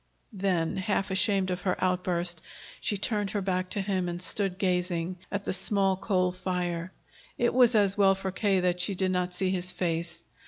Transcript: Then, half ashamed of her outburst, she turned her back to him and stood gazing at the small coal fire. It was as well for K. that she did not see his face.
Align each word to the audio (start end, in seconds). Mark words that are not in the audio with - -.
Then, 0.33 0.77
half 0.77 1.11
ashamed 1.11 1.51
of 1.51 1.61
her 1.61 1.75
outburst, 1.77 2.41
she 2.79 2.97
turned 2.97 3.29
her 3.29 3.41
back 3.43 3.69
to 3.69 3.81
him 3.81 4.09
and 4.09 4.19
stood 4.19 4.57
gazing 4.57 5.17
at 5.31 5.45
the 5.45 5.53
small 5.53 5.95
coal 5.95 6.31
fire. 6.31 6.91
It 7.37 7.53
was 7.53 7.75
as 7.75 7.99
well 7.99 8.15
for 8.15 8.31
K. 8.31 8.61
that 8.61 8.79
she 8.79 8.95
did 8.95 9.11
not 9.11 9.31
see 9.31 9.51
his 9.51 9.71
face. 9.71 10.23